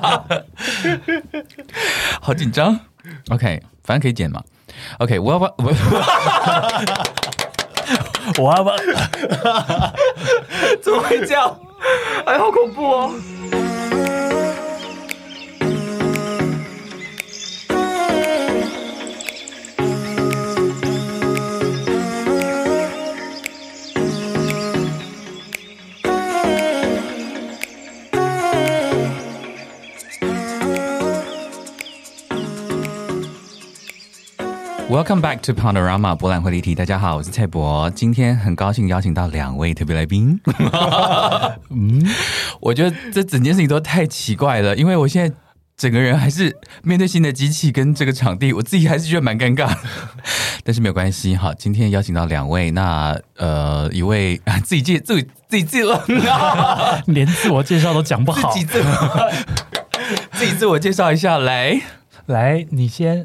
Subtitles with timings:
[2.20, 2.78] 好紧张。
[3.30, 4.42] OK，反正可以剪嘛。
[4.98, 5.72] OK，我要不我
[8.38, 8.70] 我要不
[10.82, 11.58] 怎么会这样？
[12.26, 13.10] 哎，好恐怖哦！
[34.90, 36.74] Welcome back to Panorama 博览会立体。
[36.74, 37.88] 大家好，我是蔡博。
[37.90, 40.36] 今天很高兴邀请到两位特别来宾。
[41.70, 42.04] 嗯，
[42.60, 45.32] 我觉得这整件事情都太奇怪了，因为我现在
[45.76, 49.76] 整个人还是面对新的机器跟这个场地，我自己还是觉得蛮尴尬的。
[50.64, 56.02] 但是没有关系，好，今天邀请到两位，那呃，一位啊 自己介自己自己自我
[57.06, 58.58] 连自我介绍都讲不好自？
[58.58, 59.30] 己自我
[60.32, 61.80] 自己自我介绍一下，来，
[62.26, 63.24] 来，你先。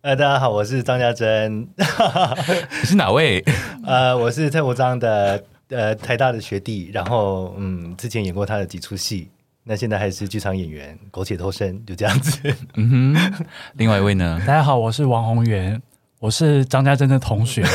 [0.00, 3.44] 呃，大家好，我是张家珍， 你是哪位？
[3.84, 9.28] 呃，我是蔡国章的呃台大的学弟，然后嗯，之前演过他的几出戏，
[9.64, 12.40] 那现在还是剧场演员，苟且偷生，就这样子。
[12.76, 14.40] 嗯哼，另外一位呢？
[14.46, 15.82] 大家好，我是王宏源，
[16.20, 17.64] 我是张家珍的同学。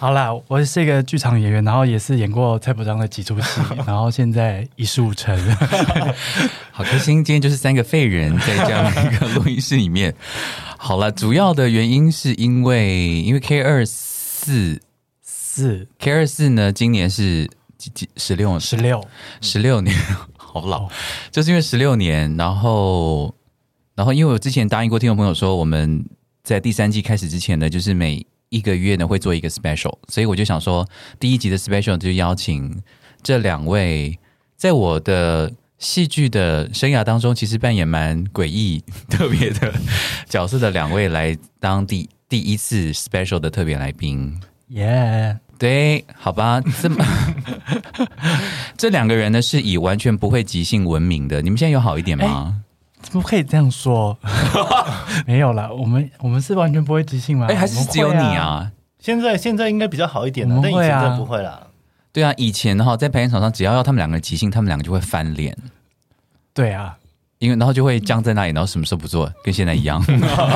[0.00, 5.38] 好啦，我是一个剧场演员，然后也是演过蔡伯章的几出戏， 然后现在一事无成。
[6.72, 10.14] 好开心，今天就是三个废人在这样的一个录音室里面。
[10.78, 14.80] 好了，主要的原因是因为因为 K 二四
[15.20, 15.86] 四。
[15.98, 18.58] K 二四呢，今年是几几十六？
[18.58, 19.06] 十六，
[19.42, 19.94] 十六年，
[20.38, 20.88] 好老，
[21.30, 23.34] 就是因为十六年，然后
[23.94, 26.02] 然后因为我之前答应过听众朋友说，我们
[26.42, 30.86] 在第三季开始之前呢，就是每一个月呢会做一个 special，所以我就想说，
[31.18, 32.82] 第一集的 special 就邀请
[33.22, 34.18] 这两位
[34.56, 39.72] 在我的戏剧的生涯当中，其实扮演蛮诡异、 特别的
[40.28, 44.38] 角色的两位来当第第一次 special 的特别来宾。
[44.68, 45.38] 耶！
[45.58, 47.04] 对，好吧，这么
[48.76, 51.42] 这两个人呢是以完全不会即兴闻名的。
[51.42, 52.62] 你们现在有好一点吗？
[53.02, 54.16] 怎么可以这样说？
[55.26, 57.46] 没有啦，我们我们是完全不会即兴吗？
[57.48, 58.20] 哎、还是只有你？
[58.20, 58.70] 啊？
[58.98, 61.66] 现在现在应该比较好一点了，我们会啊但以前真不会啦。
[62.12, 65.56] 对啊，以前哈在排练场上，只要要他们两个即兴，他们两个就会翻脸，
[66.52, 66.98] 对啊，
[67.38, 70.04] 因为然后就会僵在那里，然后什么事都不做，跟现在一样。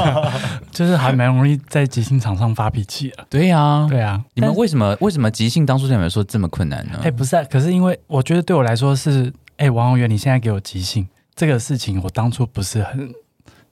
[0.70, 3.26] 就是还蛮容易在即兴场上发脾气的。
[3.30, 7.00] 对啊、对啊，你们为什么为什么即兴当初对你们说这么困难呢？
[7.04, 13.12] 哎、不是、啊，可是因为我觉得对我来说是，哎、王宏源，你现在给我即兴这个事情，我当初不是很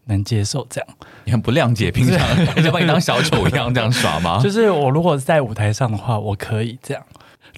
[0.07, 0.67] 能接受。
[0.69, 0.89] 这样，
[1.25, 4.41] 你很不谅解，平常 人家把你当小丑一样这样耍吗？
[4.43, 7.03] 就是我如果在舞台上的话，我可以这样；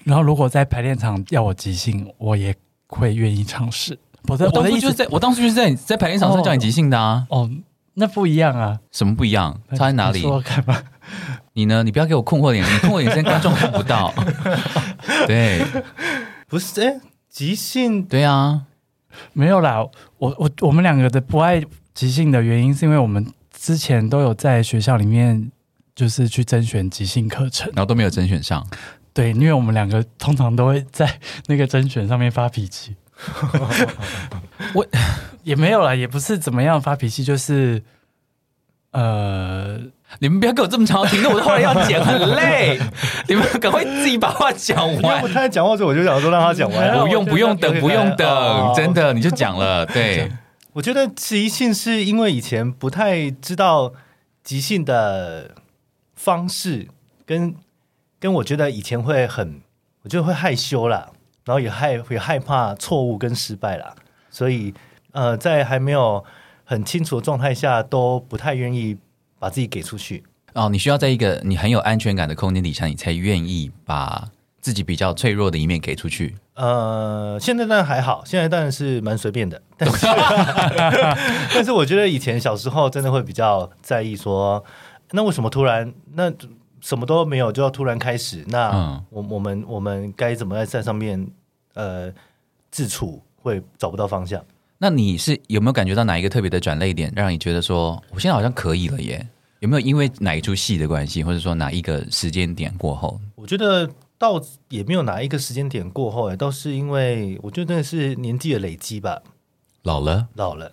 [0.04, 2.54] 然后如果在排练场要我即兴，我也
[2.86, 3.98] 会愿意尝试。
[4.28, 7.50] 我的我我的意思当初就是在我当初就是在在排练场上叫你即兴的啊，哦，
[7.94, 9.60] 那不一样啊，什么不一样？
[9.72, 10.22] 差在哪里你？
[10.22, 10.82] 说说看吧。
[11.52, 11.82] 你呢？
[11.82, 14.12] 你不要给我困惑脸，你困惑脸现在观众看不到。
[15.28, 15.62] 对
[16.48, 18.62] 不是，哎，即兴对啊，
[19.32, 19.78] 没有啦，
[20.18, 25.50] 我我我们两个的不爱即兴的原因，是因为我们之前都有在学校里面
[25.94, 27.68] 就是去甄选即兴课程。
[27.74, 28.66] 然后都没有甄选上。
[29.12, 32.96] 对，因为我们两个通常都会在那个甄选上面发脾气。
[34.74, 34.84] 我
[35.44, 37.80] 也没有啦，也不是怎么样发脾气，就是
[38.90, 39.78] 呃，
[40.20, 42.78] 你们不要给我这么长的停顿，我后来要剪，很累。
[43.28, 45.28] 你们赶快自己把话讲完我。
[45.28, 46.98] 他在讲话的时候，我就想说让他讲完。
[47.00, 49.84] 不用不用等，不用等，哦真的你就讲了。
[49.92, 50.30] 对，
[50.72, 53.92] 我觉得即兴是因为以前不太知道
[54.42, 55.50] 即兴的
[56.14, 56.88] 方式，
[57.26, 57.54] 跟
[58.20, 59.60] 跟我觉得以前会很，
[60.02, 61.08] 我觉得会害羞啦，
[61.44, 63.94] 然后也害也害怕错误跟失败啦，
[64.30, 64.72] 所以
[65.12, 66.24] 呃，在还没有
[66.64, 68.96] 很清楚的状态下，都不太愿意
[69.44, 70.24] 把自己给出去。
[70.54, 74.26] 哦，你需要在一个你很有安全感的空间底下，你才愿意把
[74.62, 76.34] 自己比较脆弱的一面给出去。
[76.54, 80.06] 呃，现在当然还好，现在当然是蛮随便的， 但是
[81.52, 84.64] 但是我觉得以前小时候真的会比较在意说，
[85.10, 86.32] 那为什么突然那
[86.80, 88.42] 什么都没有就要突然开始？
[88.48, 91.28] 那嗯我我们我们该怎么在在上面
[91.74, 92.10] 呃
[92.70, 94.42] 自处会找不到方向？
[94.78, 99.26] 那你是有没有感觉到哪一个特别的转泪点，让你觉得说，我现在好像可以了耶？
[99.64, 103.18] 有没有因为哪一出戏的关系，或者说哪一个时间点过后？
[103.34, 103.88] 我觉得
[104.18, 104.38] 到
[104.68, 109.22] 也没有哪一个时间点过后，哎，倒是因为我觉得是年纪的累积吧，
[109.82, 110.28] 老了？
[110.34, 110.70] 老了。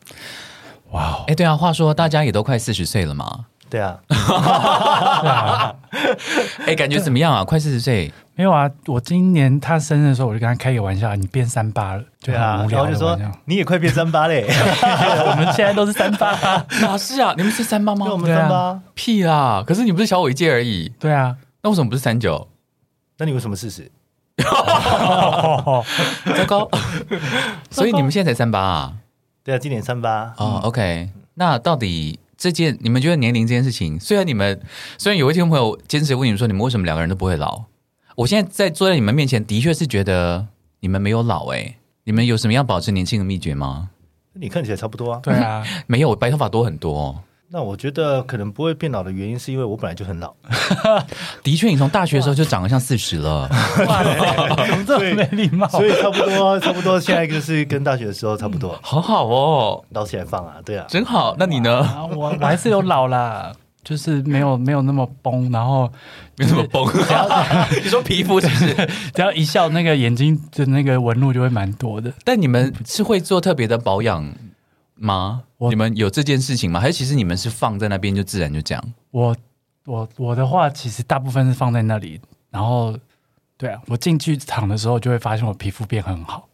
[0.89, 5.73] 哇哦，哎，对啊，话说大家也都快四十岁了嘛，对啊，对啊，
[6.68, 7.41] 哎，感觉怎么样啊？
[7.45, 13.18] 快四十岁，没有啊，我今年他生日的时候，我就跟他开个玩笑，你变三八了，就对啊然后就说。
[13.45, 14.45] 你也快变三八嘞，
[15.25, 16.31] 我们现在都是三八，
[16.81, 17.33] 哪 是啊？
[17.38, 18.18] 你们是三八吗我？
[18.18, 19.63] 们对啊三八，屁啦！
[19.65, 22.50] 可是你不是小我一届而已，对啊，那为什么不是三九？
[23.19, 23.89] 那你为什么四十？
[24.41, 25.85] 糟
[26.45, 26.69] 糕！
[27.69, 28.94] 所以你们现在才三八啊？
[29.45, 31.09] 对啊，今年三八，哦，OK。
[31.35, 34.59] 那到底这件你们觉得年龄这件事情，虽然你们
[34.97, 37.65] 虽然有位听众朋友坚持问你们说你们为什么两个人都不会老，
[38.15, 40.47] 我现在在坐在你们面前，的确是觉得
[40.79, 43.91] 你们没有老哎、你们有什么要保持年轻的秘诀吗？
[44.33, 45.19] 你看起来差不多啊。
[45.21, 47.21] 对啊， 没有，我白头发多很多、哦。
[47.53, 50.33] 那我觉得可能不会变老的原因，是因为我本来就很老。
[51.44, 53.50] 的确，你从大学的时候就长得像四十了。
[54.88, 55.68] 这么没礼貌？
[55.68, 61.36] 所以差不多，差不多，现在就是跟大学的时候差不多，好好哦，老起来放啊，对啊，真好。
[61.38, 61.80] 那你呢？
[61.80, 63.51] 啊我我还是有老啦，
[63.83, 65.92] 就是没有没有那么崩，然后
[66.39, 66.86] 没那么崩。
[67.83, 68.74] 你说皮肤是不是？
[69.13, 72.13] 只要一笑，那个眼睛的那个纹路就会蛮多的。
[72.24, 74.25] 但你们是会做特别的保养
[75.01, 75.44] 吗？
[75.69, 76.80] 你们有这件事情吗？
[76.80, 78.83] 还是其实你们是放在那边就自然就这样？
[79.12, 79.36] 我
[79.86, 82.19] 我我的话，其实大部分是放在那里，
[82.50, 82.98] 然后
[83.57, 86.48] 对啊，我进剧场的时候就会发现我皮肤变很好，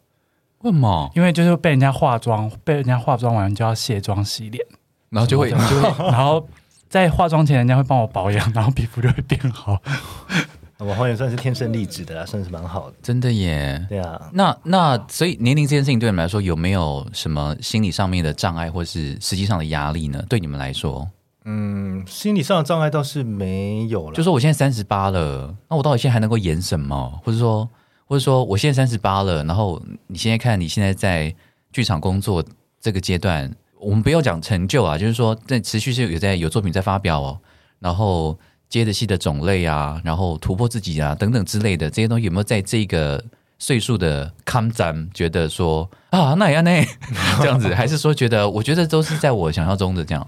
[0.60, 1.10] 为什么？
[1.14, 4.64] 因为就是被人家化妆，被人家化妆完就要卸妆洗脸，
[5.10, 6.46] 然后就会就会 然后
[6.88, 9.80] 在化妆前人家会帮我保养，然后皮肤就会变好。
[10.78, 12.96] 我好像算是天生丽质的啦，算是蛮好的。
[13.02, 13.84] 真的耶。
[13.88, 20.24] 对啊，那那所以年龄这件事情对你们来说有没有什么心理上面的障碍，或是实际上的压力呢？
[20.28, 21.08] 对你们来说，
[21.44, 24.16] 嗯，心理上的障碍倒是没有了。
[24.16, 27.20] 就说我现在三十八了，那我到底现在还能够演什么？
[27.24, 27.68] 或者说，
[28.06, 31.34] 或者说我现在三十八了，然后你现在看你现在在
[31.72, 32.44] 剧场工作
[32.80, 37.40] 这个阶段，我们不要讲成就啊，就是说在持续是有在有作品在发表哦，
[37.80, 43.22] 然后接的戏的种类啊，然后突破自己啊等等之类的这些东西，有没有在这个
[43.58, 46.84] 岁数的康展觉得说啊那也那
[47.40, 50.26] 这样子，还是说觉得我觉得都是在我想象中的这样？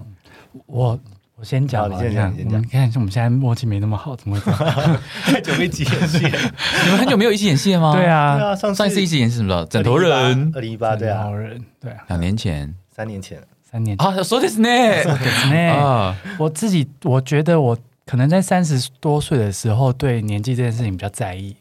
[0.66, 0.98] 我
[1.36, 5.00] 我先讲吧，好你先讲你先讲我们看我们现在默契没那么好，怎么会这样？
[5.24, 6.38] 太久没一起演戏了。
[6.84, 7.94] 你们很久没有一起演戏了吗？
[7.94, 9.64] 对，啊，对啊，上上一次一起演是什么时候？
[9.66, 13.38] 枕头人，二零一八，对啊好，人对啊，两年前三年前。
[13.70, 15.72] 三年前啊，说的是呢呢。
[15.72, 17.78] 啊，我自己我觉得我
[18.10, 21.54] 可能在三十多岁的时候，对年纪这件事情比较在意，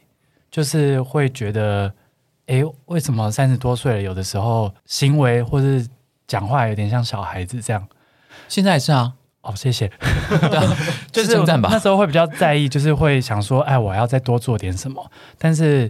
[0.50, 1.94] 就是会觉得，
[2.46, 5.86] 哎，为什么三十多岁了，有的时候行为或是
[6.26, 7.86] 讲话有点像小孩子这样？
[8.48, 9.12] 现在也是啊，
[9.42, 9.88] 哦，谢谢。
[11.12, 15.08] 就是那时候会比较在意，就是会想说，哎，我要再多做点什么。
[15.38, 15.88] 但是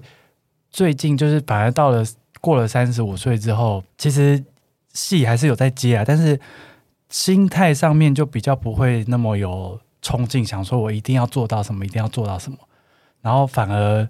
[0.70, 2.04] 最近就是反而到了
[2.42, 4.44] 过了三十五岁之后，其实
[4.92, 6.38] 戏还是有在接啊，但是
[7.08, 12.58] 心态上面就比较不会那么有冲劲，想说我一定要做到什么，一定要做到什么。
[13.20, 14.08] 然后反而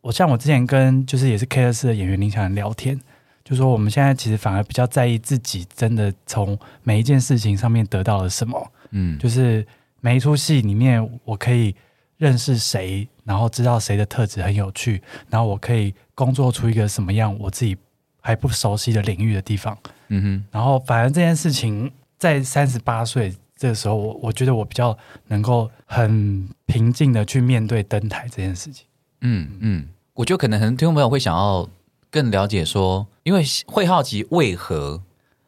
[0.00, 3.00] 我像我之前跟就是也是 K 二四的演员林强人聊天，
[3.44, 8.72] 就说我们现在其实反而比较在意自己真的从每一件事情上面得到了什么。
[8.90, 9.66] 嗯，就是
[10.00, 11.74] 每一出戏里面，我可以
[12.18, 17.76] 认识谁，然后知道谁的特质很有趣，然后我可以工作出一个什么样我自己
[18.20, 19.76] 还不熟悉的领域的地方。
[20.08, 24.96] 嗯哼，然后，反而这件事情在三十八岁这个时候，我我觉得我比较
[25.28, 28.86] 能够很平静的去面对登台这件事情。
[29.22, 31.68] 嗯嗯，我觉得可能很多听众朋友会想要
[32.10, 35.02] 更了解说，因为会好奇为何。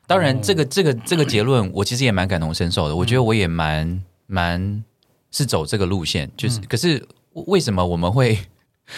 [0.06, 2.96] 当然，这个这个这个结论，我其实也蛮感同身受的。
[2.96, 4.82] 我觉得我也蛮蛮
[5.30, 8.38] 是走这个路线，就是、可是为什么我们会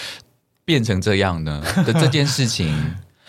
[0.64, 1.60] 变成这样呢？
[1.84, 2.72] 的这件事情，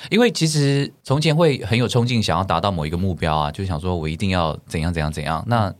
[0.09, 5.43] 因为其实从前会很有冲劲，想要达到某一个目标啊，就想说我一定要怎样怎样怎样。
[5.47, 5.73] 那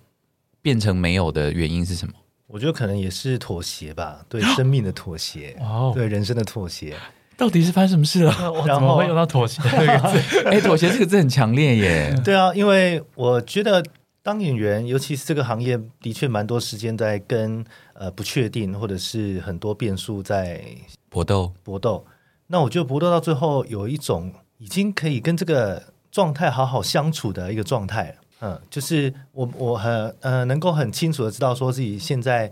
[0.62, 2.14] 变成没有的原因是什么？
[2.48, 6.96] 我觉得可能也是妥协吧，对 生命的妥协，哦，对人生的妥协。
[7.38, 8.52] 到底是发生什么事了？
[8.52, 10.40] 我然后怎么会用到妥协这个字？
[10.46, 12.22] 哎、妥协这个字很强烈耶。
[12.24, 13.84] 对啊，因为我觉得
[14.22, 20.64] 当演员，尤其是这个行业，的确蛮多时间在跟呃不确定或者是很多变数在
[21.10, 22.06] 搏斗，搏斗。
[22.52, 25.82] 那我觉得搏斗到最后有一种已经可以跟这个
[26.12, 28.16] 状态好好相处的一个状态了。
[28.42, 32.52] 嗯，就是我我很呃能够很清楚的知道说自己现在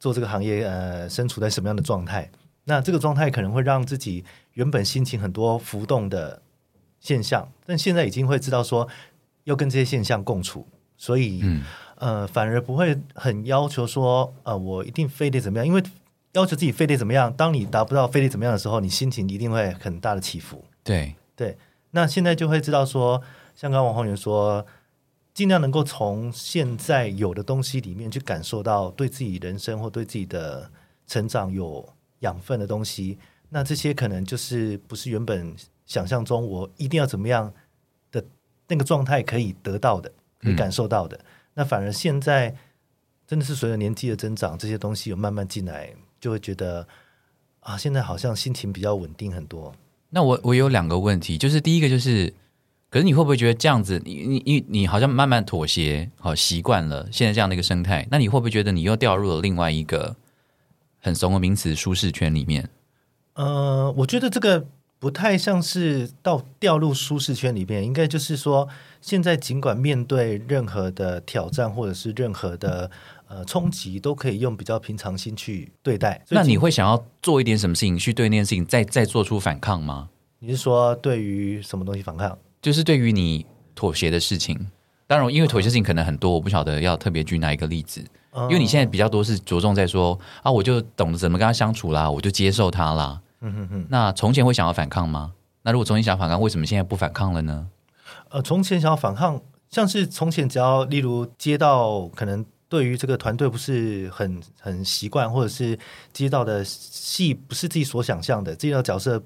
[0.00, 2.30] 做这个行业呃身处在什么样的状态。
[2.64, 4.24] 那这个状态可能会让自己
[4.54, 6.40] 原本心情很多浮动的
[6.98, 8.88] 现象，但现在已经会知道说
[9.42, 11.62] 要跟这些现象共处，所以、嗯
[11.96, 15.82] 呃反而不会很要求说呃我一定非得怎么样，因为
[16.34, 20.64] 要求自己非得怎么样，当你达不到非得怎么样的时候，你心情一定会很大的起伏。
[20.82, 21.56] 对，对，
[21.92, 23.20] 那现在就会知道说，
[23.54, 24.64] 像刚刚王宏源说，
[25.32, 30.70] 尽量能够从现在有的东西里面去感受到对自己人生或对自己的
[31.06, 31.88] 成长有
[32.20, 33.18] 养分的东西。
[33.48, 35.54] 那这些可能就是不是原本
[35.86, 37.52] 想象中我一定要怎么样
[38.10, 38.24] 的
[38.66, 40.10] 那个状态可以得到的，
[40.40, 41.20] 可以感受到的。
[41.54, 42.56] 那反而现在
[43.26, 45.94] 真的是随着年纪的增长，这些东西有慢慢进来，
[46.24, 46.88] 就会觉得
[47.60, 49.74] 啊，现在好像心情比较稳定很多。
[50.08, 52.32] 那我我有两个问题，就是第一个就是，
[52.88, 60.16] 可是你会不会觉得这样子，你你你你好像慢慢妥协，好习惯了现在这样的一个生态，那你会不会觉得你又掉入了另外一个
[60.98, 62.70] 很怂的名词舒适圈里面？
[63.34, 64.66] 呃，我觉得这个
[64.98, 68.66] 不太像是到掉入舒适圈里面，应该就是说，
[69.02, 72.90] 现在尽管面对任何的挑战或者是任何的
[73.28, 76.22] 呃冲击，都可以用比较平常心去对待。
[76.30, 80.08] 那你尽会想要做一点什么事情去对那件事情再再做出反抗吗？
[80.38, 82.38] 你是说对于什么东西反抗？
[82.60, 84.70] 就是对于你妥协的事情，
[85.06, 88.04] 当然，因为妥协事情可能很多，我不晓得要特别举哪一个例子。
[88.34, 93.20] 因为你现在比较多是着重在说啊，我就懂得怎么跟他相处啦，我就接受他啦。
[93.40, 95.32] 嗯哼哼，那从前会想要反抗吗？
[95.62, 97.68] 那如果从前想反抗，为什么现在不反抗了呢？
[98.30, 99.40] 呃，从前想要反抗，
[99.70, 105.78] 像是从前只要例如接到可能对于这个团队不是很很习惯，或者是
[106.12, 109.22] 接到的戏不是自己所想象的，接到角色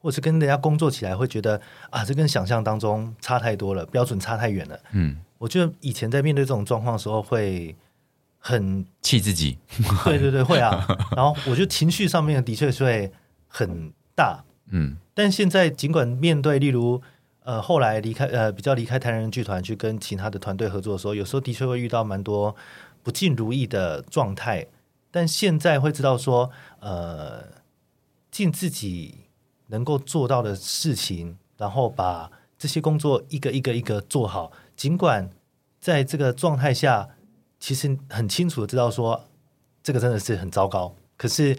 [0.00, 4.78] 或者是跟人家工作起来会觉得啊，这跟想象当中差太多了，标准差太远了。
[4.92, 7.74] 嗯，我觉得以前在面对这种状况的时候会
[8.38, 9.58] 很气自己。
[10.04, 13.12] 对对对会啊，然后我觉得情绪上面的确是会
[13.46, 17.00] 很大，嗯但现在尽管面对，例如
[17.50, 22.54] 呃后来离开呃比较离开台人剧团去跟其他的团队合作的时候，有时候的确会遇到蛮多
[23.02, 24.68] 不尽如意的状态，
[25.10, 27.42] 但现在会知道说呃
[28.30, 29.26] 尽自己
[29.66, 35.28] 能够做到的事情，然后把这些工作一个一个一个做好，尽管
[35.80, 37.08] 在这个状态下，
[37.58, 39.24] 其实很清楚的知道说
[39.82, 41.58] 这个真的是很糟糕，可是。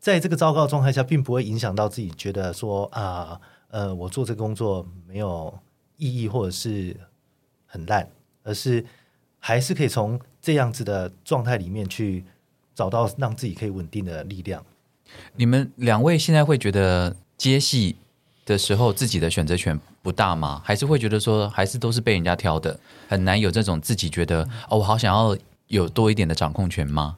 [0.00, 5.58] 在这个糟糕的状态下，并不会影响到自己觉得说啊，我做这个工作没有
[5.96, 6.96] 意义或者是
[7.66, 8.08] 很烂，
[8.42, 8.84] 而是
[9.38, 12.24] 还是可以从这样子的状态里面去
[12.74, 14.64] 找到让自己可以稳定的力量。
[15.36, 17.96] 你们两位现在会觉得接戏
[18.44, 20.62] 的时候自己的选择权不大吗？
[20.64, 27.16] 还是会觉得说还是都是被人家挑的，很难有这种自己觉得哦，我好想要有多一点的掌控权吗？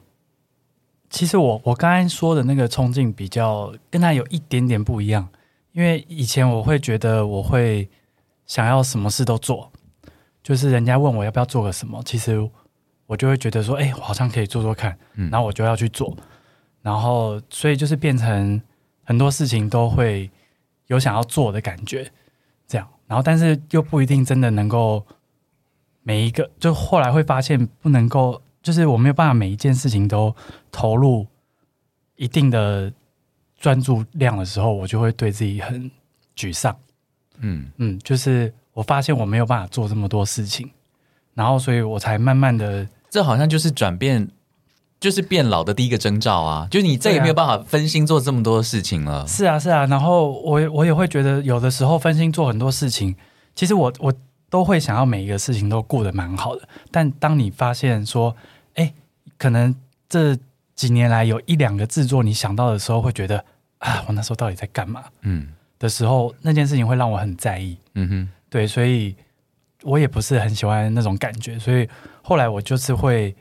[1.09, 5.27] 其实我我刚才说的那个冲劲比较跟他有一点点不一样，
[5.73, 7.89] 因为以前我会觉得我会
[8.45, 9.71] 想要什么事都做，
[10.43, 12.49] 就是人家问我要不要做个什么，其实
[13.05, 16.15] 我就会觉得说，哎、我好像可以做做看，嗯然后我就要去做，
[16.81, 18.61] 然后所以就是变成
[19.03, 20.29] 很多事情都会
[20.87, 22.11] 有想要做的感觉，
[22.67, 25.05] 这样，然后但是又不一定真的能够
[26.03, 30.35] 每一个，就后来会发现不能够，就是我没有办法每一件事情都
[30.71, 31.27] 投入
[32.15, 32.91] 一定的
[33.61, 35.89] 专注量的时候，我就会对自己很
[36.35, 36.75] 沮丧。
[37.39, 40.69] 嗯，嗯，就是我发现我没有办法做这么多事情，
[41.35, 44.27] 然后所以我才慢慢的，这好像就是转变，
[44.99, 46.67] 就是变老的第一个征兆啊！
[46.69, 49.25] 就是你再也没有办法分心做这么多事情了。
[49.27, 53.15] 是啊是啊，然后我也我也会觉得有的时候分心做很多事情，
[53.55, 54.13] 其实我我
[54.49, 58.35] 都会想要每一个事情都过得蛮好的，但当你发现说，
[58.75, 58.93] 哎，
[59.37, 59.75] 可能
[60.09, 60.37] 这
[60.75, 63.43] 几年来有一两个制作你想到的时候，会觉得
[63.81, 65.03] 啊，我那时候到底在干嘛？
[65.21, 65.53] 嗯。
[65.77, 67.75] 的时候，那件事情会让我很在意。
[67.95, 69.15] 嗯哼，对，所以
[69.81, 71.89] 我也不是很喜欢那种感觉，所以
[72.21, 73.35] 后来我就是会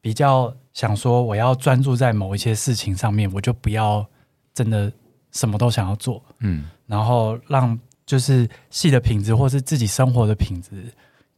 [0.00, 4.06] 比较想说，我要专注在某一些事情上面，我就不要
[4.54, 4.90] 真的
[5.32, 6.70] 什么都想要做，嗯。
[6.86, 10.70] 然后让就是戏的品质或是自己生活的品质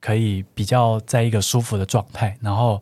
[0.01, 2.81] 可以比较在一个舒服的状态，然后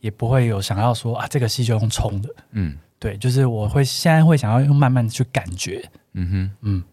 [0.00, 6.50] 也不会有想要说啊这个戏就用冲的，嗯对，就是我会现在会想要用慢慢的去感觉，嗯哼。
[6.60, 6.84] 嗯，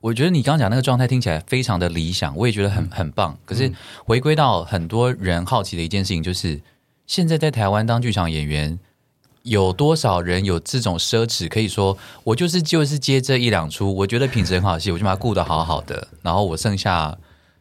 [0.00, 3.36] 我觉得你刚刚讲那个状态听起来非常的理想，我也觉得很很棒。
[3.44, 3.70] 可是
[4.04, 6.60] 回归到很多人好奇的一件事情，就是
[7.06, 8.78] 现在在台湾当剧场演员，
[9.42, 17.18] 有多少人有这种奢侈，可以说我就是就是接这一两出，我觉得品质很好戏，我就把它顾得好好的，然后我剩下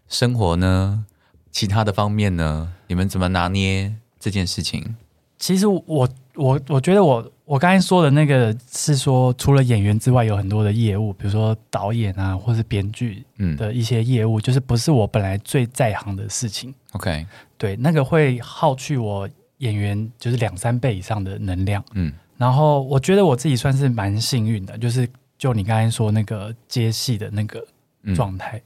[0.08, 1.04] 生活呢，
[1.52, 4.96] 其他的方面呢，你们怎么拿捏这件事情？
[5.40, 16.74] 其实我我我觉得我我刚才说的那个是说，除了演员之外，有很多的业务，比如说导演啊，或是编剧嗯的一些业务，就是不是我本来最在行的事情。
[16.94, 17.26] ，OK，
[17.58, 21.84] 对，那个会耗去我演员就是两三倍以上的能量。
[21.94, 27.66] 嗯然后我觉得我自己算是蛮幸运的，就是就你刚才说那个接戏的那个
[28.04, 28.62] 嗯状态。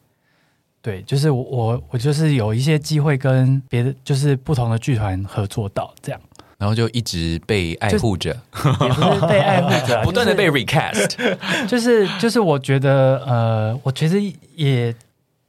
[0.81, 6.19] 对，就是我我我就是有一些机会跟别的就是不同的剧团合作到这样，
[6.59, 8.29] 然后就一直被爱护着，
[8.81, 11.15] 也不是被爱护着啊， 不断的被 recast。
[11.65, 14.21] 就是就是我觉得呃，我其实
[14.55, 14.93] 也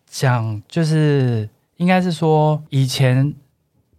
[0.09, 1.49] 想就是
[1.79, 3.35] 应该是说以前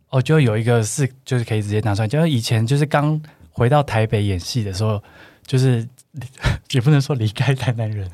[0.09, 5.03] 哦，就有一个是就是可以直接拿出来，就是以前就是刚回到台北演戏的时候，
[5.45, 5.85] 就是
[6.71, 8.09] 也不能说离开台南人，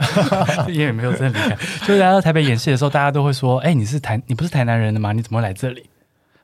[0.70, 5.12] 因为没有真的离开，就是来到台北演戏的时候，大家都会说，哎、你是台你不是台南人的吗？
[5.12, 5.86] 你怎么来这里？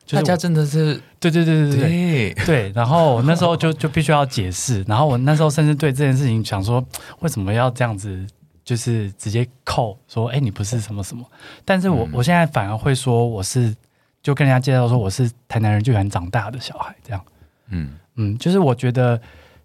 [0.06, 2.72] 就是大家真的是对对对对对对。
[2.76, 6.86] 然后我那时候就就必须要解释，然后我那时候甚至对这件事情想说，
[7.20, 8.26] 为什么要这样子，
[8.64, 11.26] 就是直接扣说，哎，你不是什么什么？
[11.64, 12.10] 但是我、嗯。
[12.14, 13.74] 我现在反而会说，我是
[14.22, 17.26] 就跟人家介绍说我是台南人剧团长大的小孩，这样，
[17.70, 17.98] 嗯。
[18.16, 19.20] 嗯，就是我觉得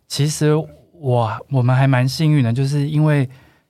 [0.07, 0.54] 其实
[0.92, 3.28] 我我们还蛮幸运的，就是因为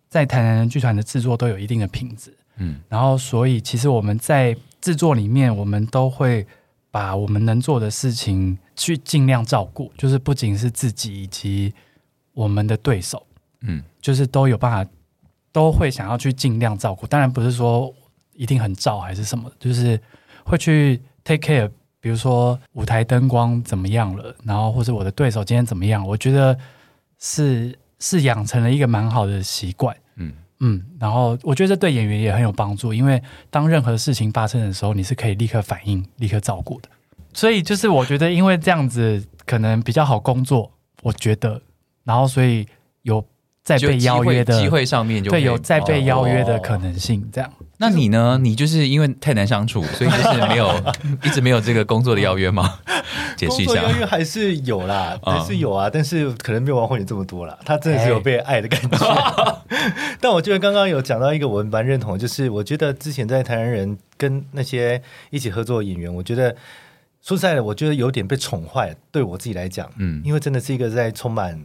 [0.09, 2.81] 在台南人剧团的制作都有一定的品质，嗯。
[2.89, 6.47] 然后所以其实我们在制作里面，我们都会
[6.91, 11.73] 把我们能做的事情去尽量照顾，就是不仅是自己以及
[12.33, 13.27] 我们的对手，
[13.61, 14.91] 嗯就是都有办法，
[15.53, 17.07] 都会想要去尽量照顾。
[17.07, 17.93] 当然不是说
[18.35, 20.01] 一定很照还是什么，就是
[20.45, 21.71] 会去 take care。
[22.01, 26.57] 比如说舞台灯光怎么样了，然后或者我的对手今天怎么样，我觉得
[27.19, 29.95] 是是养成了一个蛮好的习惯。
[30.61, 36.88] 嗯嗯，然后我觉得这对演员也很有帮助，因为当任何事情发生的时候，你是可以立刻反应、立刻照顾的。
[37.33, 40.71] 所以就是我觉得，因为这样子可能比较好工作，
[41.03, 41.62] 我觉得，
[42.03, 42.67] 然后所以
[43.03, 43.25] 有
[43.62, 47.49] 再被邀约的机会上面就对，有再被邀约的哦可能性，这样。
[47.79, 48.39] 那你呢？
[48.43, 50.69] 你就是因为太难相处，所以就是没有
[51.25, 52.81] 一直没有这个工作的邀约吗？
[53.37, 53.77] 解释一下工作。
[53.77, 57.57] 邀约还是有啦，嗯还是有啊，但是可能没有王慧你这么多啦。
[57.65, 59.63] 他真的是有被爱的感觉。
[60.21, 66.55] 但我觉得刚刚有讲到一个我蛮认同的，就是我觉得之前在台湾人跟那些一起合作的演员，我觉得
[67.23, 68.97] 说实在的，我觉得有点被宠坏。
[69.13, 71.65] 对我自己来讲，嗯因为真的是一个在充满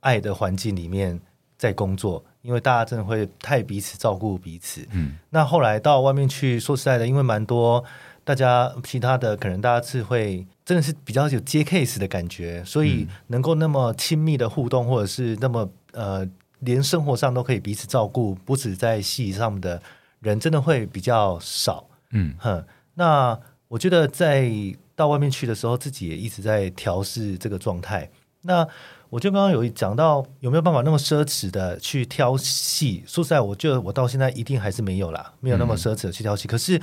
[0.00, 1.18] 爱的环境里面
[1.56, 4.86] 在工作，因为大家真的会太彼此照顾彼此。
[4.92, 7.84] 嗯那后来到外面去，说实在的，因为蛮多
[8.24, 16.26] 大家其他的可能大家是会真的是比较有接 case 的感觉，所以能够那么亲密的互动，或者是那么呃，
[16.60, 19.82] 连生活上都可以彼此照顾，不止在戏上的
[20.20, 21.86] 人，真的会比较少。
[22.12, 24.50] 嗯哼，那我觉得在
[24.94, 28.08] 到外面去的时候，自己也一直在调试这个状态。
[28.42, 28.66] 那
[29.10, 33.02] 我就刚刚有讲到，有没有办法那么奢侈的去挑戏？
[33.06, 36.46] 说实在，我觉得我到现在一定还是没有啦，没有那么奢侈的去挑戏。
[36.46, 36.80] 可是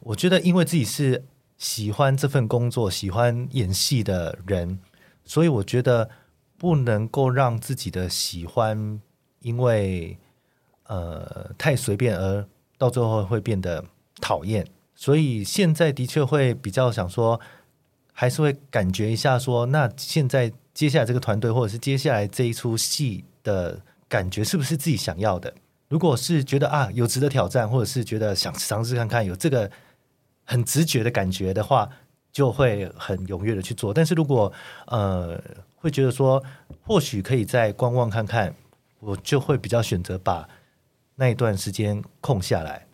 [0.00, 1.24] 我觉得，因为自己是
[1.56, 4.80] 喜欢这份工作、喜欢演戏的人，
[5.24, 6.10] 所以我觉得
[6.56, 9.00] 不能够让自己的喜欢
[9.40, 10.18] 因为
[10.88, 12.44] 呃太随便而
[12.76, 13.84] 到最后会变得
[14.20, 14.66] 讨厌。
[14.96, 17.40] 所以现在的确会比较想说，
[18.12, 25.52] 还是会感觉一下说，那现在接下来这个团队或者是接下来这一出戏的感觉是不是自己想要的？
[25.88, 29.68] 如果是觉得啊有值得挑战，或者是觉得想尝试看看有这个
[30.44, 31.88] 很直觉的感觉的话，
[32.30, 33.92] 就会很踊跃的去做。
[33.92, 34.52] 但是如果
[34.86, 35.42] 呃
[35.74, 36.40] 会觉得说，
[36.82, 38.54] 或许可以再观望看看，
[39.00, 40.48] 我就会比较选择把
[41.16, 42.86] 那一段时间空下来，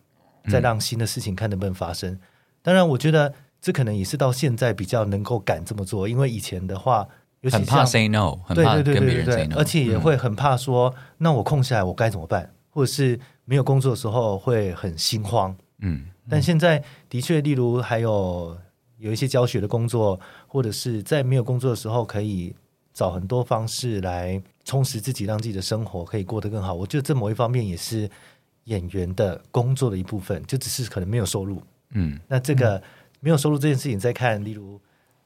[0.50, 2.18] 再让新的事情看能不能发生。
[2.62, 7.06] 当然，我觉得这可能也是到现在比较能够敢这么做，因为以前的话，
[7.44, 12.50] 尤其很怕 say no，很怕跟别人对对 say 对，no，而且也会很怕说，那我空下来我该怎么办？
[12.70, 15.54] 或者是没有工作的时候会很心慌。
[15.80, 18.56] 嗯但现在的确，例如还有
[18.96, 22.54] 有一些教学的工作，或者是在没有工作的时候，可以
[22.94, 26.72] 找很多方式来充实自己，让自己的生活可以过得更好。
[26.72, 28.08] 我觉得这某一方面也是
[28.64, 31.62] 演员的工作的一部分，就只是可能没有收入。
[31.90, 32.82] 嗯那这个
[33.20, 34.80] 没有收入这件事情，再看，例如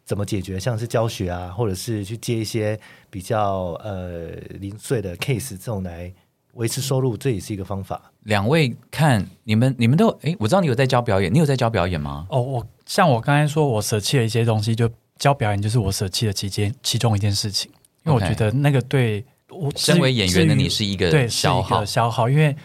[0.09, 6.11] 怎么解决，像是教学啊，或者是去接一些比较呃零碎的 case 这种来
[6.55, 8.11] 维持收入，这也是一个方法。
[8.23, 12.27] 两位看你们，你们都诶，我知道你有在教表演，你有在教表演吗？
[12.31, 17.71] 哦，我像我刚才说，我舍弃了一些东西，就教表演，就是我舍弃的其间其中一件事情，
[18.07, 22.57] 因为我觉得那个对我身为演员的你是一个对消耗，消耗，因为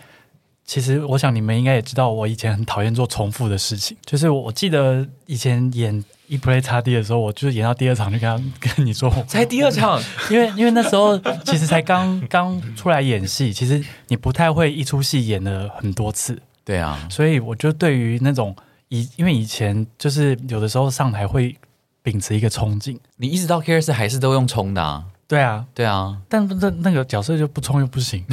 [0.66, 3.96] 其实我想你们应该也知道，我以前很讨厌做重复的事情。
[4.06, 8.44] 就是我记得以前演一 play 叉 D 的时候，我就是演到第二场就跟他
[8.76, 18.56] 跟你说， 才第二场，因为因为那时候其实才刚刚出来演戏，其实你不太会一出戏演了很多次，对啊，所以我就对于那种
[18.88, 21.56] 以因为以前就是有的时候上台会
[22.02, 28.24] 秉持一个冲劲，你一直到 K 二四还是都用冲的啊，对啊，对啊，但那那个角色就不冲又不行，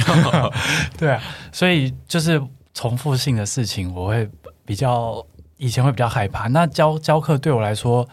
[0.97, 2.41] 对啊，所以就是
[2.73, 4.29] 重复性的事情，我会
[4.65, 5.25] 比较
[5.57, 6.47] 以前会比较害怕。
[6.47, 8.07] 那教教课对我来说，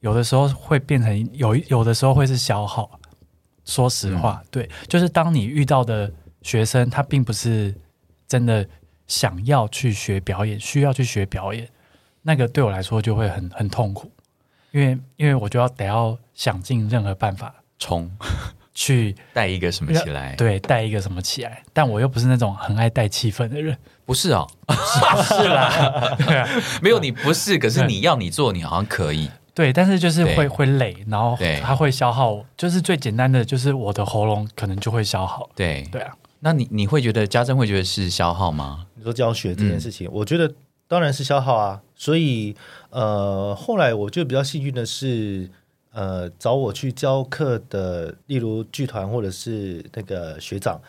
[0.00, 2.90] 有的时候会变成有有的时候会是消耗。
[3.66, 6.10] 说实话，对，就是当你遇到的
[6.42, 7.72] 学生，他并不是
[8.26, 8.66] 真的
[9.06, 11.68] 想要去学表演，需要去学表演，
[12.22, 14.10] 那个对我来说就会很很痛苦，
[14.72, 18.08] 因为因为我就要得要想尽任何办法冲
[18.72, 20.36] 去带一个什么起来？
[20.36, 21.64] 对，带一个什么起来？
[21.72, 24.46] 但我又不是那种很爱带气氛的人，不是哦，
[25.26, 26.48] 是啦， 对啊，
[26.80, 29.28] 没有你不是，可是你要你做，你好像可以。
[29.52, 35.50] 对，但是就是对会会累，然后它会消耗，就是最简单的，就是我的喉咙可能就会消耗。
[35.56, 38.86] 对，对啊，那你你会觉得家珍会觉得是消耗吗？
[38.94, 40.50] 你说教学这件事情，我觉得
[40.86, 41.80] 当然是消耗啊。
[41.94, 42.56] 所以
[42.88, 45.50] 呃，后来我觉得比较幸运的是，
[45.92, 50.80] 呃，找我去教课的，例如剧团或者是那个学长，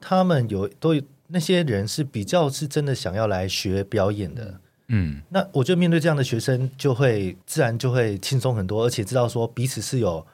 [0.00, 4.60] 他们有都有那些人是比较是真的想要来学表演的。
[4.88, 10.26] 嗯那我觉得面对这样的学生，就会自然就会轻松很多，而且知道说彼此是有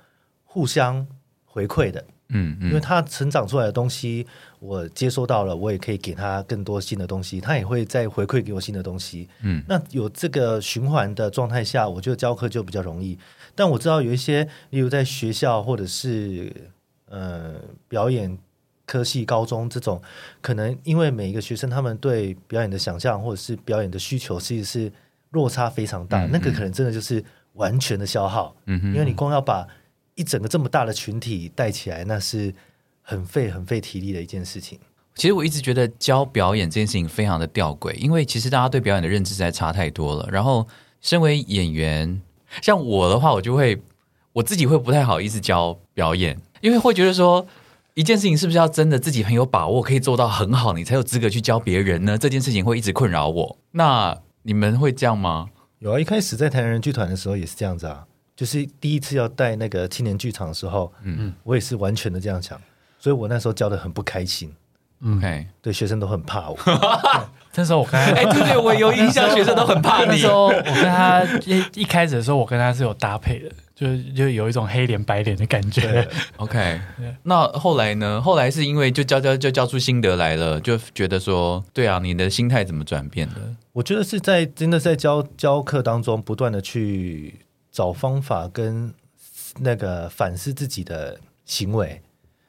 [0.45, 1.07] 互相
[1.45, 2.05] 回馈的。
[2.31, 4.27] 嗯嗯，因为他成长出来的东西，
[4.59, 9.29] 我接收到了，我也可以给他更多新的东西，他也会再回馈给我新的东西。
[9.43, 13.17] 嗯那有这个循环的状态下，我觉得教课就比较容易。
[13.59, 16.71] 但我知道有一些，例如在学校或者是
[17.07, 17.57] 呃
[17.89, 18.39] 表演
[18.87, 20.01] 科系、高中这种，
[20.41, 24.93] 可能因为每一个学生他们对表演的想象或者是表演的需求，其实是
[25.31, 27.23] 落差非常大，嗯那个可能真的就是
[27.55, 28.55] 完全的消耗。
[28.67, 29.67] 嗯哼因为你光要把
[30.15, 32.55] 一整个这么大的群体带起来，那是
[33.03, 34.79] 很费很费体力的一件事情。
[35.15, 40.29] 其实我一直觉得教表演这件事情非常的吊诡，因为其实大家对表演的认知实在差太多了。
[40.31, 40.65] 然后，
[41.01, 42.23] 身为演员，
[42.63, 43.81] 像我的话，我就会
[44.33, 47.47] 我自己会不太好意思教表演，因为会觉得说
[47.95, 52.17] 一件事情是不是要真的自己很有把握可以做到很好，你才有资格去教别人呢？
[52.17, 53.59] 这件事情会一直困扰我。
[53.73, 55.49] 那你们会这样吗？
[55.81, 62.61] 有啊，一开始在台南人剧团的时候也是这样子啊，就是第一次要带那个青年剧场的时候，嗯嗯，我也是完全的这样想，
[62.99, 64.53] 所以我那时候教的很不开心，
[65.05, 66.57] OK，对学生都很怕我。
[67.55, 70.29] 那时候我跟他，哎、对对，我有印象，学生都很怕你那时。
[70.29, 76.09] 候我跟他一一开始的时候，我跟他是有搭配的，就是就有一种黑脸白脸的感觉。
[76.37, 76.81] OK，
[77.25, 78.23] 那后来呢？
[78.23, 83.35] 后来是因为就教教就教出心得来了，就觉得说，对啊，你的心态怎么转变的？
[83.73, 87.41] 我觉得是在真的在教教课当中，不断的去
[87.73, 88.95] 找方法跟
[89.59, 92.01] 那个反思自己的行为。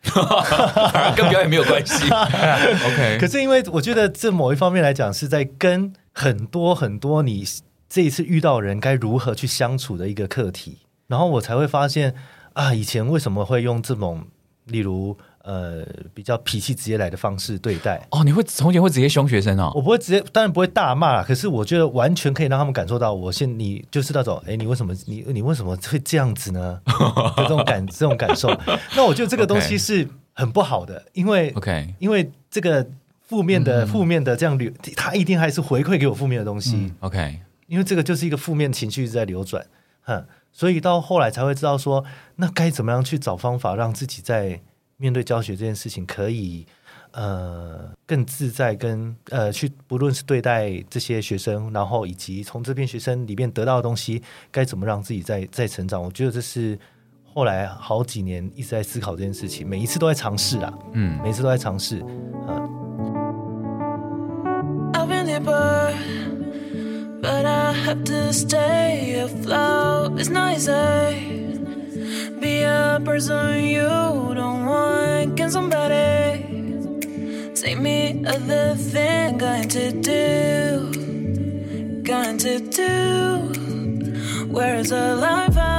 [0.02, 2.06] 反 而跟表演没有关系。
[2.12, 7.46] OK，可是因为我觉得这某一方面来讲，是在跟很多很多你
[7.90, 12.16] 这一次遇到人该如何去相处的一个课题，然后我才会发现
[12.54, 14.28] 啊，以前为什么会用这种
[14.66, 18.06] 例如呃比较脾气直接来的方式对待。
[18.12, 19.72] 哦，你会从前会直接凶学生哦？
[19.76, 21.24] 我不会直接，当然不会大骂啦。
[21.26, 26.80] 可是我觉得完全可以让他们感受到，我现你就是那种，哎，你为什么你你为什么会这样子呢？
[26.86, 28.50] 的 这种感这种感受。
[28.96, 32.86] 那我觉得这个东西是很不好的，因为 OK，因为这个
[33.22, 39.66] 负面的、负面的这样流，他一定还是回馈给我负面的东西，OK，因为这个就是一个负面情绪一直在流转，
[40.02, 42.04] 哼，所以到后来才会知道说，
[42.38, 44.62] 那该怎么样去找方法，让自己在
[45.00, 46.64] 面对教学这件事情可以
[47.14, 56.78] 呃更自在跟，呃去不论是对待这些学生，然后以及从这边学生里面得到的东西，该怎么让自己再再成长，我觉得这是。
[57.32, 62.02] 后来好几年一直在思考这件事情，每一次都在尝试啊，嗯每一次都在尝试。
[64.94, 65.94] I've been there, but,
[67.22, 70.18] but I have to stay afloat.
[70.18, 71.59] It's not easy.
[72.40, 73.88] Be a person you
[74.34, 75.38] don't want.
[75.38, 76.44] Can somebody
[77.54, 79.38] take me other thing?
[79.38, 80.92] Going to do,
[82.04, 82.88] going to do.
[84.52, 85.79] Where is the life I?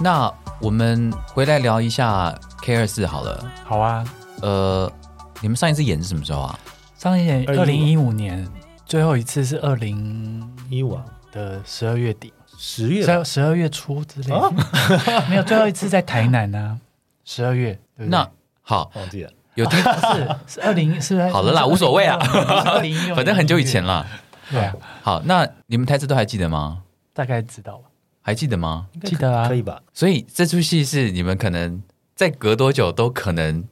[0.00, 3.44] 那我们回来聊一下 K 二四好了。
[3.64, 4.04] 好啊，
[4.42, 4.90] 呃，
[5.40, 6.58] 你们上一次演是什么时候啊？
[6.98, 8.46] 上一年二零一五年，
[8.84, 14.52] 最后一次是二零一五啊，的十二月底，十月十二十二月初之类的。
[15.28, 16.78] 没有，最后一次在台南啊，
[17.24, 17.72] 十二月。
[17.96, 18.28] 对对那
[18.62, 22.18] 好，忘记了，有听不 是是二零是 好了啦无所谓啊
[22.66, 23.82] 二零一反正很久以前。
[23.82, 24.06] 了。
[24.50, 26.82] 对啊，好，那你们台词都还记得吗？
[27.14, 27.88] 大概知道吧？
[28.26, 28.86] 还记得吗？
[29.04, 29.80] 记得啊可以吧？
[29.94, 31.80] 所以这出戏是你们可能
[32.16, 33.62] 在隔多久都可能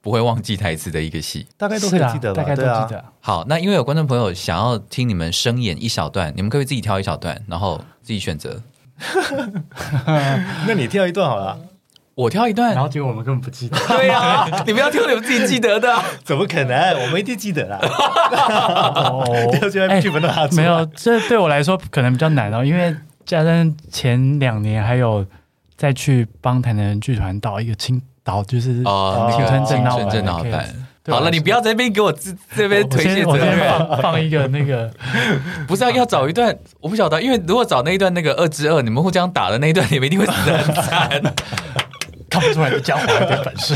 [0.00, 1.44] 不会忘记台词的一个戏。
[1.56, 2.40] 大概都记得吧？
[2.40, 3.04] 大概都记得。
[3.18, 8.62] 好，那因为有观众朋友想要听你们声演一小段，你们可不可以自己挑一小段，然后自己选择？
[10.68, 11.58] 那你挑一段好了。
[12.14, 13.76] 我挑一段然，后结果我们根本不记得。
[13.94, 15.94] 对呀、你们要挑你们自己记得的。
[16.24, 16.94] 怎么可能？
[17.02, 17.78] 我们一定记得啦。
[17.82, 19.22] 哦
[19.60, 25.26] 就现在剧本都拿出来没有，这对我来说可能比较难哦，因为嘉登前两年还有
[25.76, 30.74] 再去帮台南人剧团导一个青导，就是哦，青个春正闹青春正闹版版。
[31.02, 34.90] 对好了，你不要在那边给我这这边推卸责任，放放一个那个，
[35.68, 41.22] 不是啊要要找一段，我不晓得，因为如果找那一段那个二之二，你们互相打的那一段，你们一定会死得很惨。
[42.28, 43.74] 看不出来就教我一点本事。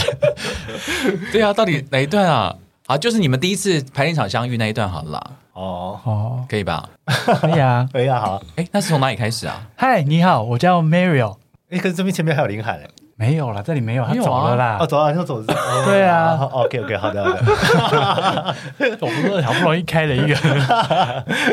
[1.32, 2.54] 对啊，到底哪一段啊？
[2.86, 5.30] 啊，就是你们第一次排练场相遇那一段好了啦，
[5.60, 6.88] 哦，哦，可以吧？
[7.40, 7.86] 可以啊。
[7.92, 8.42] 可以啊，好。
[8.56, 9.60] 哎，那是从哪里开始啊？
[9.76, 11.36] 嗨，你好，我叫 Mario。
[11.70, 12.88] 哎，可是这边前面还有林海嘞。
[13.16, 14.86] 没有啦，这里没有，他没有啊走了啦哦，。
[14.86, 15.42] 走了，就走。
[15.84, 18.56] 对啊，OK OK，好的好的。
[19.02, 20.34] 我不是好不容易开了一个，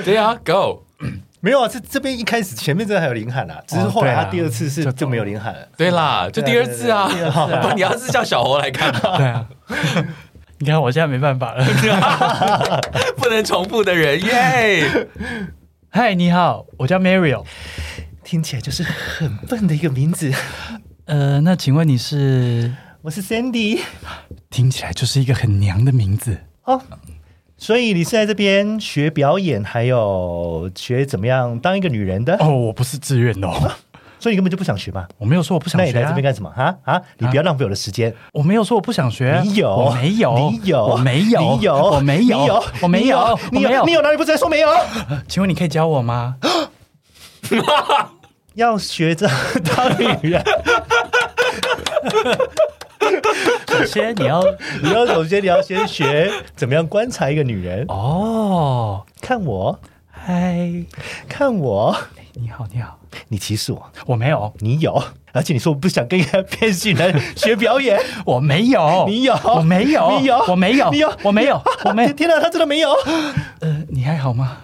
[0.06, 0.84] 对啊，Go。
[1.39, 5.60] 没有啊，这这边一开始前面真的还有林海啊，只是后来他第二次是就就没有林海了。
[5.78, 9.46] 对啦，就第二次啊，对对对第二次啊不然你要是叫小猴来看，对啊。
[10.60, 11.63] 你看我现在没办法了。
[13.17, 15.08] 不能重复的人 耶。
[15.89, 17.43] 嗨，你好，我叫 Mario。
[18.24, 20.32] 听起来就是很笨的一个名字。
[21.06, 22.74] 呃，那请问你是？
[23.04, 23.80] 我是 Sandy
[24.50, 26.38] 听起来就是一个很娘的名字。
[26.63, 26.82] 哦，
[27.58, 33.72] 所以你是在这边学表演，还有学怎么样当一个女人的，哦，我不是自愿的哦，
[34.19, 35.08] 所以你根本就不想学嘛？
[35.17, 36.23] 我没有说我不想学、啊那你来这边。
[36.23, 36.49] 干什么？
[36.49, 37.01] 哈啊！
[37.17, 38.13] 你不要浪费我的时间。
[38.34, 43.91] 我没有说我不想学，你有，我没有，你有，我没有，你有，我没有，你有，我没有，你有，你。
[43.93, 44.36] 有哪里不对？
[44.36, 44.69] 说没有。
[45.27, 46.36] 请问你可以教我吗？
[48.56, 49.30] 要学着
[49.75, 50.43] 当女人，
[53.67, 54.43] 首先你要
[54.82, 57.86] 你要首先你要先学怎么样观察一个女人。
[57.88, 60.69] 哦，看我，嗨，
[61.30, 61.95] 看我，
[62.39, 72.04] 你好，你好，你歧视我，我没有，你有，而且你说我不想跟一个变性人 学表演，我没有，你有，我没有，你有，我没有，你有，我没有，我没。
[72.06, 72.13] 有。
[72.13, 72.91] 天哪，他真的没有。
[73.60, 74.58] 呃，你还好吗？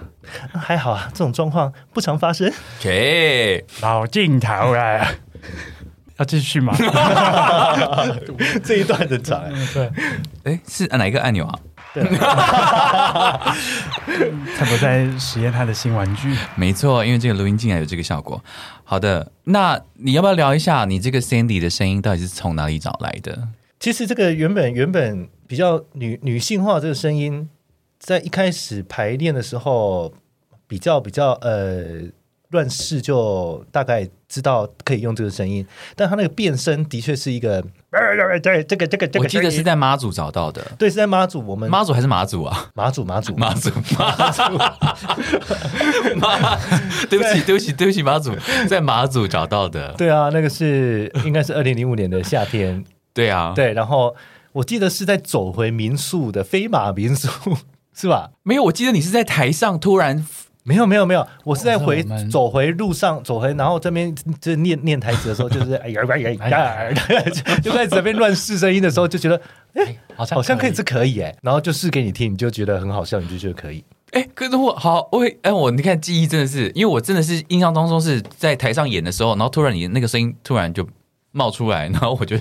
[0.54, 2.52] 还好啊，这种状况不常发生。
[2.80, 5.08] OK，老镜头了，
[6.18, 6.76] 要继续吗？
[8.64, 9.92] 这一段很长哎，对，
[10.44, 11.60] 哎，是按哪一个按钮啊？
[14.58, 16.36] 他不在实验他的新玩具。
[16.56, 18.44] 没错，因为这个录音竟然有这个效果。
[18.84, 23.48] 好的，那你要不要聊一下你这个 Sandy 的声音到底是从哪里找来的？
[23.80, 27.50] 其实这个原本原本比较女女性化这个声音，
[28.00, 30.14] 在一开始排练的时候，
[30.68, 32.04] 比较比较呃
[32.54, 37.62] 乱试，就大概知道可以用这个声音，但他那个变声的确是一个，
[37.92, 42.72] 对这个这个这个，我记得是在妈祖找到的，对是在妈祖，我们妈祖还是马祖啊？
[42.76, 44.42] 马祖马祖马祖，马祖，
[46.18, 46.58] 妈，
[47.10, 48.32] 对不起，对不起，对不起，马祖
[48.70, 49.94] 在马祖找到的。
[49.98, 54.16] 对啊，那个是应该是二零零五年的夏天，对啊，对，然后
[54.52, 57.30] 我记得是在走回民宿的飞马民宿，
[57.96, 58.32] 是吧？
[58.44, 60.26] 没有，我记得你是在台上突然
[60.64, 66.92] 没有没有没有，我是在回走回路上走回，然后这边就念念台词的时候，就是 哎呀哎呀哎呀，
[67.30, 69.40] 就就在这边乱试声音的时候，就觉得
[69.74, 73.84] 哎，好像好像可以这可以哎，然后就试给你听，你就觉得很好笑，你就觉得可以。
[74.12, 80.88] 哎，可是我好，我会哎，我你看记忆真的是，因为我真的是印象当中是在台上演的时候，然后突然你那个声音突然就
[81.32, 82.38] 冒出来，然后我就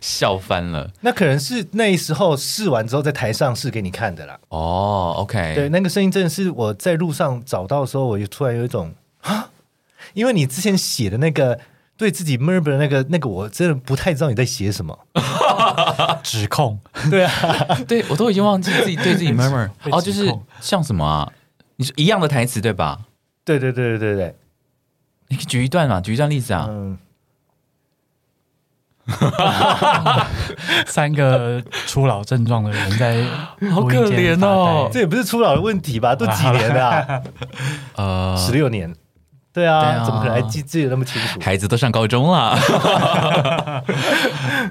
[0.00, 0.90] 笑翻了。
[1.00, 4.38] 那可能是那时候试完之后在台上试给你看的啦。
[4.48, 9.50] 哦，OK，对，那个声音真的是我在路上找到的时候，我就突然有一种啊，
[10.14, 11.58] 因为你之前写的那个
[11.96, 14.98] 对自己 murmur 的那个那个，我真的不太知道你在写什么。
[16.22, 16.78] 指控，
[17.10, 17.32] 对啊，
[17.88, 21.32] 对我都已经忘记自己对自己 murmur 哦，就是像什么啊？
[21.76, 23.00] 你说一样的台词对吧？
[23.44, 24.34] 对对对对对对，
[25.28, 26.66] 你可以举一段嘛，举一段例子啊。
[26.68, 26.98] 嗯，
[30.86, 33.22] 三个初老症状的人在
[33.70, 36.14] 好可怜哦这也不是初老的问题吧？
[36.14, 37.22] 都几年了、啊，
[37.96, 38.94] 呃，十六年。
[39.52, 41.40] 对啊，对啊怎么可能还记记得那么清楚？
[41.40, 42.58] 孩子都上高中了。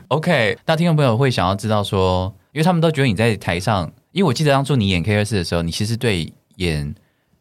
[0.09, 6.93] OK，那听众朋友会想要知道说，因为他们都觉得你在台上，因为我记得当初你演 K 二四的时候，你其实对演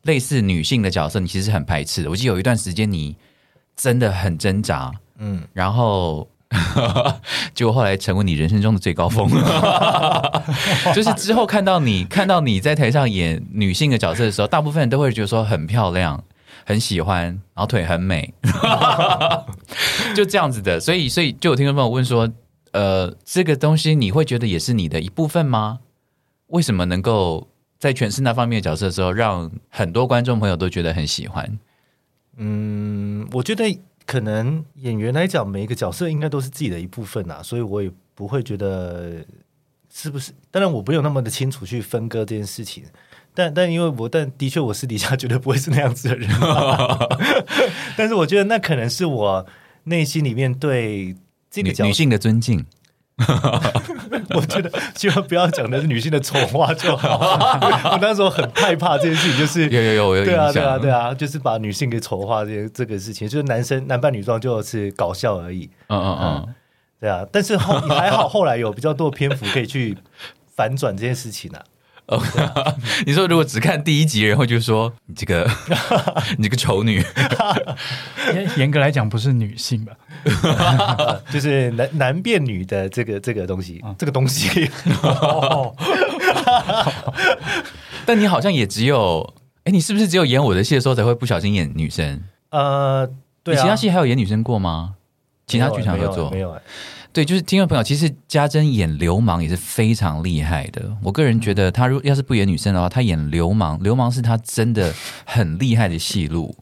[0.04, 2.08] 类似女性的角色，你其实很排斥的。
[2.08, 3.14] 我记得有一段时间你
[3.76, 6.26] 真的很挣扎，嗯，然后
[7.54, 9.28] 结果后来成为你人生中的最高峰，
[10.94, 16.22] 就是之后看到你看到你在台上演女性的角色的时候，大部分人都会觉得说很漂亮。
[16.66, 18.32] 很喜欢，然后腿很美，
[20.16, 20.80] 就这样子的。
[20.80, 22.26] 所以，所以就有听众朋友问说，
[22.72, 25.80] 呃，这个东西你会觉得也是你的一部分吗？
[26.46, 31.58] 为什么能够在诠释那方面的角色的时候，让很多观众朋友都觉得很喜欢？
[32.38, 33.64] 嗯，我觉得
[34.06, 39.24] 可能演员来讲，每一个角色应该都是自己的一部分啊，所以我也不会觉得
[39.92, 40.32] 是不是。
[40.50, 42.84] 当然，我没有那么的清楚去分割这件事情。
[43.36, 46.30] 但但因为我但的确我私底下绝对不会是那样子的人，
[47.96, 49.44] 但是我觉得那可能是我
[49.84, 51.16] 内心里面对
[51.50, 52.64] 这个女性的尊敬。
[54.34, 57.18] 我觉得希望不要讲的是女性的丑话就好。
[57.92, 65.70] 我那时候很害怕这件事情，就是有有有有对啊对啊对啊，就是把女性给丑化这这个事情，就是男生男扮女装就是搞笑而已。
[65.88, 66.54] 嗯嗯嗯，
[67.00, 69.96] 对啊，但是后还好后来有比较多篇幅可以去
[70.56, 71.62] 反转这件事情啊。
[72.06, 72.22] 哦，
[73.06, 75.48] 你说如果只看第一集，然后就说你这个
[76.36, 77.02] 你这个丑女，
[78.34, 79.92] 严 严格来讲不是女性吧？
[81.32, 84.70] 就是男男变女的这个这个东西，这个东西。
[88.04, 92.22] 但你好像也只有，哎，你是不是只有演我的戏的时候才会不小心演女生？
[92.50, 93.08] 呃，
[93.42, 94.94] 对你其他戏还有演女生过吗？
[95.46, 96.54] 其他剧场合作没有？
[97.14, 100.82] 对，就是听众朋友，其实家珍演流氓也是非常厉害的。
[101.00, 104.92] 我个人觉得，他如要是不演女生的话，他演流氓，流氓是他真的
[105.24, 106.52] 很厉害的戏路。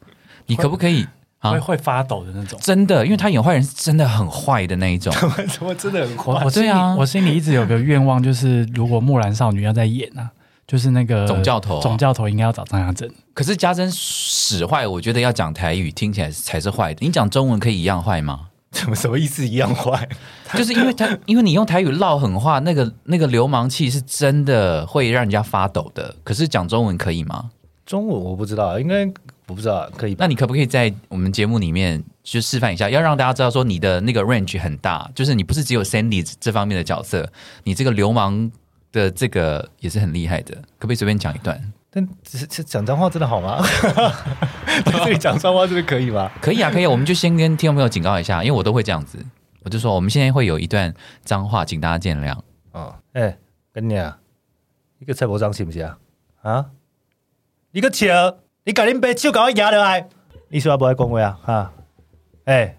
[0.44, 1.06] 你可不可以
[1.40, 2.60] 会会发抖的那种？
[2.62, 5.10] 真的，因为他演坏人是真的很坏的那一种。
[5.48, 6.44] 怎么真的很坏？
[6.44, 10.30] 我心里我心里一直有个愿望，就是如果木兰少女要再演啊，
[10.66, 13.10] 就是那个总教头，总教头应该要找张家珍。
[13.32, 17.06] 可是家珍使坏，我觉得要讲台语听起来才是坏的。
[17.06, 18.48] 你讲中文可以一样坏吗？
[18.72, 20.08] 什么什么意思一样坏？
[20.54, 26.14] 就是因为他，因为你用台语唠狠话，那个那个流氓气是真的会让人家发抖的。
[26.24, 27.50] 可是讲中文可以吗？
[27.84, 29.04] 中文我不知道，应该
[29.46, 30.16] 我不知道可以。
[30.18, 37.30] 那你可不可以在我们节目里面就示范一下，要让大家知道说你的那个 range 很大，就是你不是只有 Sandy 这方面的角色，
[37.64, 38.50] 你这个流氓
[38.92, 40.54] 的这个也是很厉害的。
[40.54, 41.60] 可不可以随便讲一段？
[41.94, 43.62] 但只是讲脏话真的好吗？
[44.86, 46.30] 在这里讲脏话真的可以吗？
[46.40, 46.86] 可以啊，可以。
[46.86, 49.18] 我们就先跟听众朋友警告一下，因为我都会这样子，
[49.62, 52.34] 我就说我们现在会有一段脏话，请大家见谅。
[52.72, 53.36] 哦，哎，
[53.74, 54.18] 跟你啊，
[55.00, 55.98] 一个蔡伯章是不是啊？
[56.40, 56.66] 啊，
[57.72, 60.08] 你个笑，你赶紧把手给我压下来。
[60.48, 61.38] 你说不爱讲话啊？
[61.44, 61.72] 哈，
[62.46, 62.78] 哎，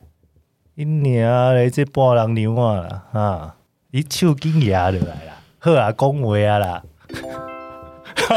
[0.74, 3.04] 你娘嘞，这半人牛啊啦！
[3.12, 3.56] 哈，
[3.92, 6.84] 你手紧压下来啦，好啊，讲话啊啦。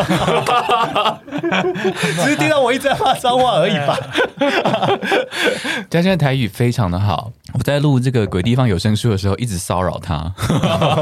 [2.22, 3.98] 只是听到我一直在骂脏话而已吧。
[5.90, 10.32] 嘉欣台语非常的好，我在录这个鬼地方有声书的时候，一直骚扰他。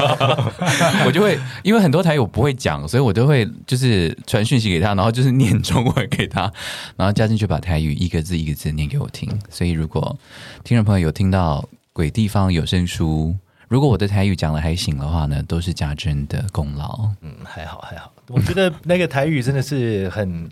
[1.06, 6.50] 我就会因为很多台语我不会讲，所以我都会就是传讯息给他，然后就是念中文给他，
[6.96, 9.30] 然后嘉欣就把台语一个字一个字念给我听。
[9.50, 10.16] 所以如果
[10.62, 13.34] 听众朋友有听到鬼地方有声书，
[13.68, 17.08] 如果我的台语讲的还行的话呢，都是家珍的功劳。
[17.22, 18.12] 嗯，还好还好。
[18.28, 20.50] 我觉得 那个台语真的是很，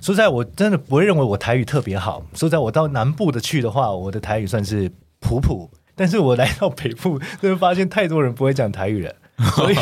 [0.00, 2.22] 说实在，我真的不会认为我台语特别好。
[2.34, 5.70] 说实在，我到南部的去的话，我的台语算是普普。
[5.96, 9.14] 但是我来到北部，真的发现太多人不会讲台语了，
[9.54, 9.76] 所以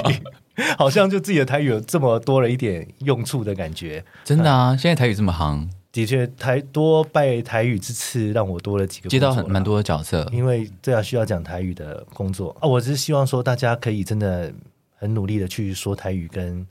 [0.76, 4.04] 好像就自己的台语有这么多了一点用处的感觉。
[4.22, 12.66] 真的啊，现在台语这么行，的确，台多拜台语之赐，让我多了几个接到很蛮多的角色，因为这样需要讲台语的工作啊。
[12.66, 14.52] 我只是希望说，大家可以真的
[14.96, 16.66] 很努力的去说台语跟。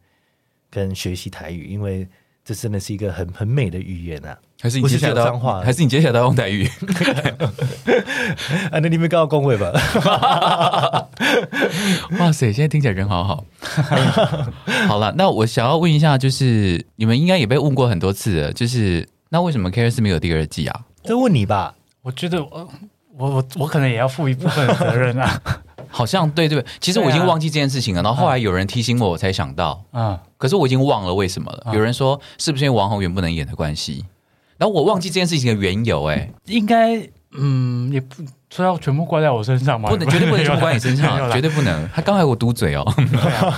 [0.74, 2.08] 跟学习台语，因为
[2.46, 4.40] 这真的是一个很很美的语言啊！
[4.62, 5.60] 还是你接下来脏话？
[5.62, 6.66] 还是你接下来用台语？
[8.72, 9.72] 啊，那你们刚好恭维吧？
[12.20, 13.44] 哇塞，现在听起来人好好。
[14.88, 20.82] 好了，那我想要问一下，就是你们应该也被问过很多次了，就是那为什么 K 二四没有第二季啊？
[21.04, 22.70] 这问你吧，我觉得我
[23.18, 25.42] 我我我可能也要负一部分责任啊。
[25.94, 28.02] 好像对对，其实我已经忘记这件事情了。
[28.02, 29.84] 然后后来有人提醒我，我才想到。
[29.92, 31.74] 嗯，可是我已经忘了为什么了。
[31.74, 34.06] 有人说是不是因为王宏源不能演的关系？
[34.62, 36.06] 然后我忘记这件事情的缘由。
[36.06, 37.02] 哎，应该
[37.32, 39.90] 嗯，也不说要全部怪在我身上吗？
[39.90, 41.90] 不能，绝对不能全部怪你身上， 绝对不能。
[41.90, 42.86] 他刚才我嘟嘴哦，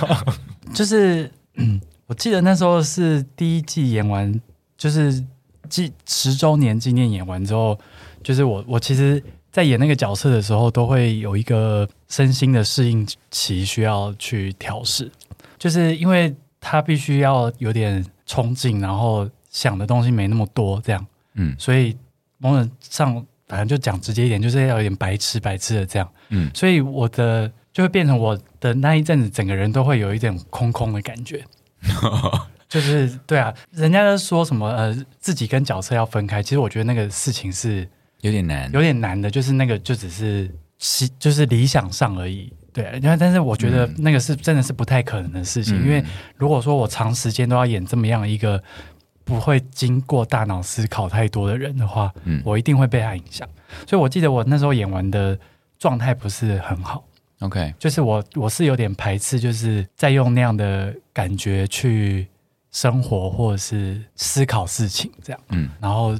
[0.72, 4.40] 就是嗯，我记得那时候是第一季演完，
[4.78, 5.22] 就是
[5.68, 7.78] 纪十周年纪念演完之后，
[8.22, 9.22] 就是我我其实。
[9.54, 15.08] 在演那个角色的时候，都会有一个身心的适应期需要去调试，
[15.56, 21.96] 就是因为他必须要有点冲劲，然后想的东西没那么多，这样，嗯所以
[22.38, 23.14] 某种上
[23.46, 31.44] 反正就讲直接一点，就是要有点白痴白痴的这样，嗯所以我的就会变成我的那一阵子，整个人都会有一点空空的感觉。
[32.68, 37.88] 就是对啊，人家都说什么呃，自己跟角色要分开，其实我觉得那个事情是
[38.22, 38.68] 有点难。
[38.72, 42.52] 有点难的，就是那个就只是希就是理想上而已。
[42.72, 46.02] 对，因为但是我觉得嗯那个是真的是不太可能的事情，嗯因为
[46.36, 48.60] 如果说我长时间都要演这么样一个
[49.24, 53.48] 不会经过大脑思考太多的人的话，嗯我一定会被他影响。
[53.86, 55.36] 所以我记得我那时候演完的
[55.78, 57.04] 状态不是很好
[57.40, 62.28] ，OK，就是我我是有点排斥，就是在用那样的感觉去
[62.70, 66.16] 生活或者是思考事情这样，嗯，然后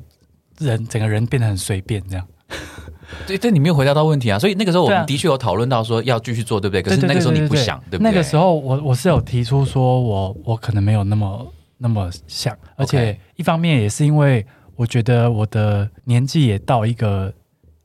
[0.58, 2.26] 人整个人变得很随便这样。
[3.26, 4.38] 对，但你没有回答到问题啊。
[4.38, 6.82] 所以那个时候我们的确有讨论到说要继续做，对不对？
[6.82, 8.10] 可是那个时候你不想，对不对？
[8.10, 11.46] 那个时候我我是有提出说我我可能没有那么
[11.78, 14.44] 那么像，而且一方面也是因为
[14.76, 17.32] 我觉得我的年纪也到一个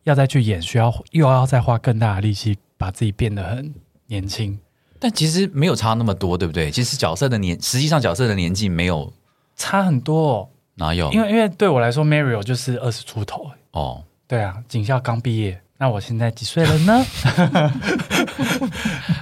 [0.04, 3.74] 要再去演，需要又要再花更大的力气把自己变得很
[4.08, 4.58] 年轻。
[5.00, 6.70] 但其实没有差那么多，对不对？
[6.70, 9.12] 其实角色的年，实际上角色的年纪没有
[9.56, 11.12] 差很多、哦，哪有？
[11.14, 17.02] 因为因为对我来说，Mario 就是二十出头，哦，对啊，警校刚毕业，那我现在几岁了呢？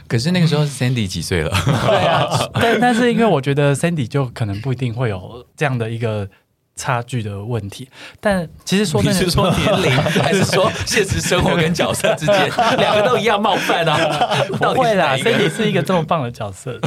[0.07, 1.49] 可是那个时候 Sandy 几岁了？
[1.65, 6.27] 对啊， 但但是因为我觉得 Sandy 就可能不一定会有这样的一个
[6.75, 7.89] 差距的问题，
[8.19, 9.91] 但其实说你是说年龄，
[10.21, 13.97] 还是说现实生活跟角色之间两个都一样冒犯啊？
[14.61, 16.79] 到不会啦，Cindy 是一个这么棒的角色，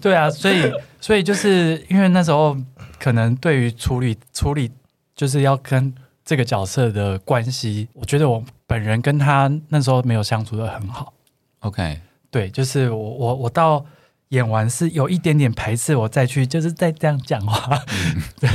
[0.00, 0.70] 对啊，所以
[1.00, 2.56] 所以就是因为那时候
[2.98, 4.70] 可能对于处理处理
[5.16, 5.94] 就是要跟
[6.24, 11.12] 这个角色的关系，我觉得我本人跟他那时候没有相处的很好。
[11.60, 11.98] OK，
[12.32, 13.84] 对，就是我我我到
[14.30, 17.78] 演完是有一点点排斥，我再去就是再这样讲话。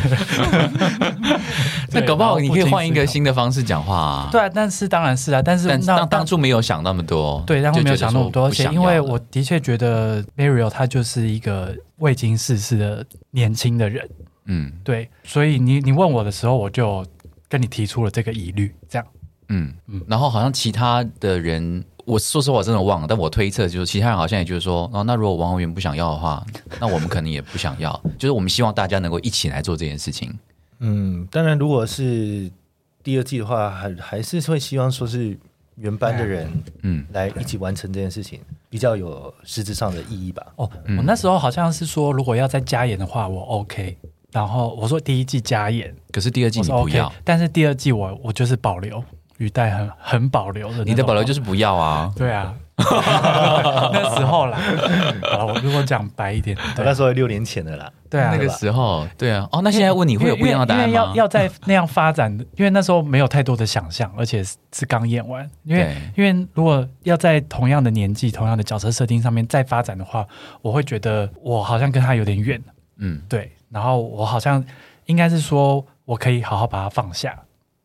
[1.92, 3.24] 那搞不好你可以换一个新。
[3.24, 4.30] 的方式讲话啊。
[4.32, 14.10] 对啊，但是当然是啊，但是但那当当初没有想那么多，对，然后没有想那么多，因为我的确觉得 Mario 他就是一个未经世事的年轻的人，
[14.46, 17.06] 嗯对，所以你你问我的时候，我就
[17.48, 19.08] 跟你提出了这个疑虑，这样。
[19.50, 26.42] 嗯嗯然后好像其他的人，我说实话我真的忘了，但我推测就是其他人好像也就是说，哦，那如果王宏源不想要的话，
[26.80, 30.34] 那我们可能也不想要，就是我们希望大家能够一起来做这件事情。
[30.80, 32.50] 嗯，当然，如果是
[33.04, 35.38] 第二季的话，还还是会希望说是
[35.76, 36.50] 原班的人
[36.84, 38.40] 嗯来一起完成这件事情，
[38.70, 40.46] 比较有实质上的意义吧。
[40.56, 43.98] 哦，嗯我那时候好像是说，如果要再加演的话，我 OK。
[44.32, 49.04] 然后我说第一季加演，可是第二季你不 OK，要，但是第二季我我就是保留
[49.38, 52.12] 语带很很保留的，你的保留就是不要啊。
[52.16, 54.58] 对啊， 那时候啦。
[55.32, 61.16] 好，我如果讲白一点，我对那时候六年前的啦，对啊，那个时候，对啊，哦，那现在问你会有不一样的答案因为因为要？
[61.16, 65.50] 要在那样发展，因为那时候没有太多的想象，而且是是刚演完。
[65.64, 70.26] 因为因为如果要在同样的年纪、同样的角色设定上面再发展的话，
[70.62, 72.62] 我会觉得我好像跟他有点远，
[72.98, 73.52] 嗯对。
[73.70, 74.64] 然后我好像
[75.06, 77.38] 应该是说我可以好好把它放下，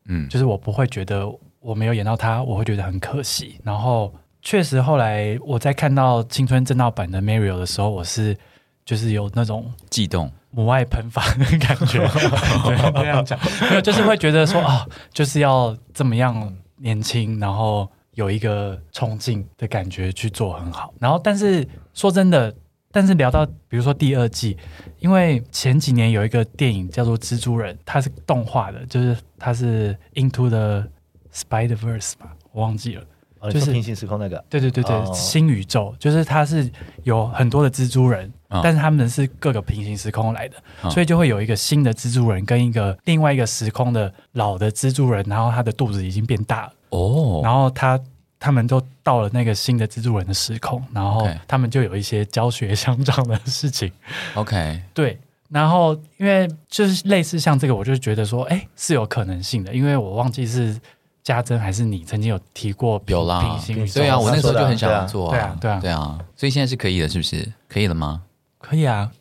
[0.07, 1.27] 嗯，就是我不会觉得
[1.61, 3.59] 我没有演到他，我会觉得很可惜。
[3.63, 8.37] 然后确实后来我在看到青春正道版的 Mario 的时候，我是
[8.85, 11.99] 就是有那种悸动，母爱喷发的感觉，
[12.67, 13.39] 对，这样讲，
[13.71, 20.93] 没有，就是会觉得说啊，就是要这么样年轻，然后有一个冲劲的感觉去做很好。
[20.99, 22.53] 然后，但是说真的，
[22.93, 24.57] 但是聊到比如说第二季，
[25.01, 30.87] 因为前几年有一个电影叫做《蜘蛛人》，它是动画的，就是它是 Into the
[31.35, 33.03] Spider Verse 嘛，我忘记了。
[33.41, 35.11] 哦，就是平行时空那个，对对对对，哦。
[35.13, 36.71] 新宇宙就是它是
[37.03, 47.99] 有很多的蜘蛛人，嗯但是他们是各个平行时空来的，嗯所以就会有一个新的蜘蛛人跟一个另外一个时空的老的蜘蛛人，然后他的肚子已经变大了，哦，然后他
[48.43, 53.91] 他们都到了那个新的蜘蛛人的时空，然后 OK 他们就有一些教学相长的事情
[54.35, 55.17] ，OK， 对。
[55.49, 60.81] 然后，因为就是类似像这个，我就觉得说，哎，是有可能性的，因为我忘记是
[61.23, 67.47] 家珍还是你曾经有提过平有啦平行宇宙对啊，我那时候就很想做对啊对啊对啊，所以现在是可以的，是不是？
[67.69, 68.23] 可以了吗？
[68.59, 69.13] 可以啊，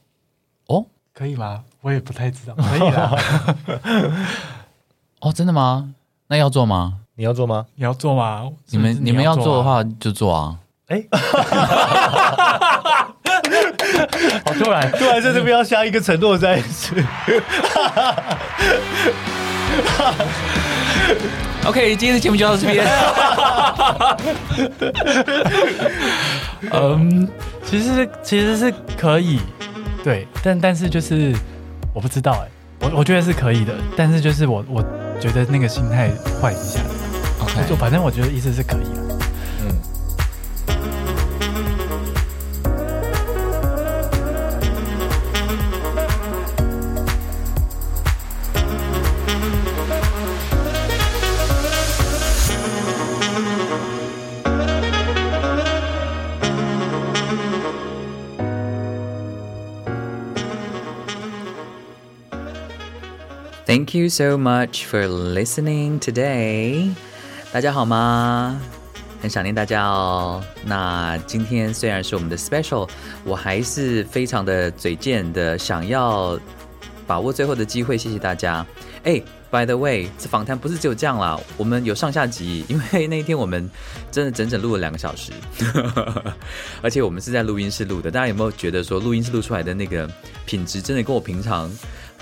[0.68, 1.64] 哦可以吗？
[1.82, 3.12] 我也不太知道，可以啦。
[5.20, 5.94] 哦，真的吗？
[6.28, 7.01] 那要做吗？
[7.16, 7.66] 你要做吗？
[7.76, 8.44] 你要做吗？
[8.70, 10.56] 你们你们要做的啊，话就做啊。
[10.88, 11.04] 哎，
[14.46, 16.96] 好突然，突然在这边要下一个承诺再一次，
[21.66, 22.86] OK，今天的节目就到这边。
[26.74, 27.26] 嗯，
[27.64, 29.40] 其实其实是可以，
[30.04, 31.34] 对，但但是就是
[31.94, 32.48] 我不知道哎、
[32.82, 34.82] 我我觉得是可以的，但是就是我我
[35.22, 36.82] 觉得那个心态换一下，
[37.69, 39.19] 就 OK，反正我觉得意思是可以的。
[39.63, 39.77] 嗯，
[63.67, 66.95] Thank you so much for listening today。
[67.54, 68.58] 大家好吗？
[69.22, 70.42] 很想念大家哦。
[70.64, 72.90] 那今天虽然是我们的 special，
[73.26, 76.40] 我还是非常的嘴贱的想要
[77.06, 78.66] 把握最后的机会，谢谢大家。
[79.04, 79.22] 哎
[79.52, 83.70] ，by the way，这访谈不是只有这样啦，我们有上下集，因为那一天我们
[84.10, 85.34] 真的整整录了两个小时，
[86.82, 88.10] 而且我们是在录音室录的。
[88.10, 90.10] 大家有没有觉得说录音室录出来的那个
[90.46, 91.70] 品质真的跟我平常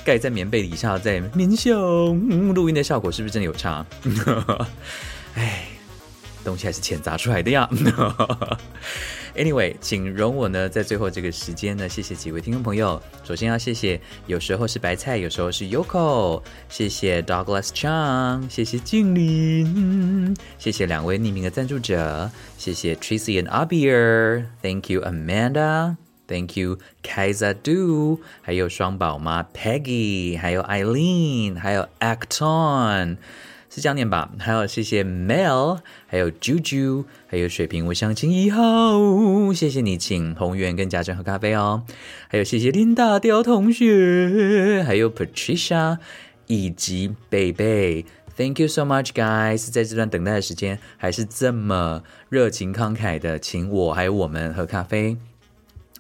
[0.04, 1.72] 盖在棉被底下在冥想、
[2.56, 3.86] 录音的效果是不是真的有差？
[5.36, 5.68] 哎，
[6.44, 7.70] 东西还是钱砸出来的呀。
[9.36, 13.02] Anyway，请容我呢，在最后这个时间呢，谢谢几位听众朋友。
[13.24, 25.96] 首先要谢谢，有时候是白菜，有时候是 Yoko，谢谢 Douglas Chang，谢谢静林，谢谢两位匿名的赞助者，谢谢 Tracy and Abir，Thank you Amanda。
[26.28, 33.18] Thank you, Kaiza Du，还有双宝妈 Peggy，还有 Eileen，还有 Acton，
[33.70, 34.32] 是这样念吧？
[34.40, 38.64] 还有谢谢 Mel，还有 Juju，还有水瓶，我相亲一号，
[39.54, 41.84] 谢谢你请宏源跟家珍喝咖啡哦。
[42.28, 46.00] 还有谢谢林大雕同学，还有 Patricia
[46.48, 48.06] 以及贝贝。
[48.36, 49.70] Thank you so much, guys！
[49.70, 55.18] 在这段等待的时间，还是这么热情慷慨的请我还有我们喝咖啡。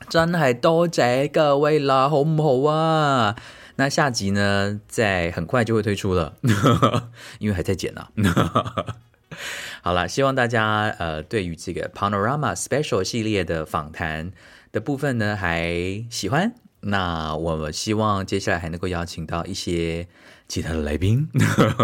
[0.08, 3.36] 真係多謝各位啦，好唔好啊？
[3.80, 6.36] 那下集呢，在很快就会推出了，
[7.40, 8.10] 因为还在剪呢、
[9.82, 14.34] 好了，希望大家呃对于这个 Panorama Special 系列的访谈
[14.74, 16.54] 的部分呢还喜欢。
[16.82, 20.10] 那我们希望接下来还能够邀请到一些
[20.50, 21.30] 其他的来宾。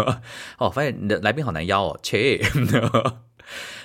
[0.60, 2.38] 哦，发现你的来宾好难邀哦，切。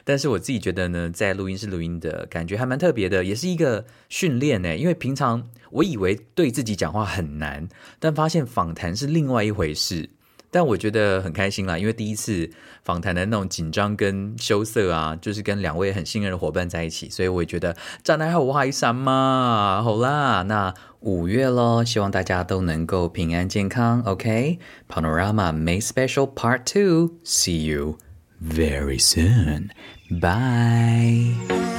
[0.03, 4.75] 但是我自己觉得呢，在录音室录音的感觉还蛮特别的，也是一个训练呢。
[4.75, 7.67] 因为平常我以为对自己讲话很难，
[7.99, 10.09] 但发现访谈是另外一回事。
[10.53, 12.49] 但我觉得很开心啦，因为第一次
[12.83, 19.81] 访谈的那种紧张跟羞涩啊，就是跟两位很信任的伙伴在一起，所以我也觉得真係好開心嘛。
[19.81, 24.01] 好啦，那五月咯，希望大家都能夠平安健康。
[24.01, 27.97] OK，Panorama、May Special Part Two，See you
[28.41, 29.71] very soon.
[30.09, 31.70] Bye.